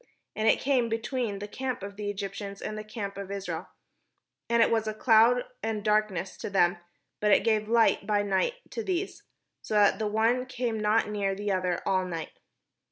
[0.35, 3.67] And it came between the camp of the Eg}'ptians and the camp of Israel;
[4.49, 6.77] and it was a cloud and darkness to them,
[7.19, 9.21] but it gave Hght by night to these;
[9.61, 12.31] so that the one came not near the other all the night.